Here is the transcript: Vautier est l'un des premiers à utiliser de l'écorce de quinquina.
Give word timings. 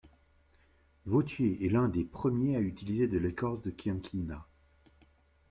Vautier 1.05 1.63
est 1.63 1.69
l'un 1.69 1.87
des 1.87 2.03
premiers 2.03 2.55
à 2.55 2.59
utiliser 2.59 3.07
de 3.07 3.19
l'écorce 3.19 3.61
de 3.61 3.69
quinquina. 3.69 4.47